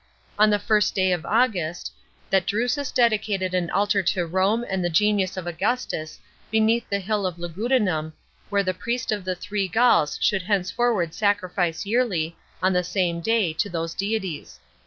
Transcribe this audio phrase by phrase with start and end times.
[0.39, 1.91] on the first day of August,
[2.31, 6.17] that Drusus dedicated an altar to Rome and the genius of Augustus*
[6.49, 8.13] beneath the hill of Lugudunum,
[8.49, 13.53] where the priest of the three Gauls should henceforward sacrifice yearly, on the same day,
[13.53, 14.59] to those deities.